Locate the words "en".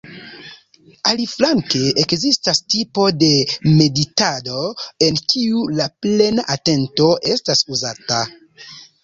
5.09-5.21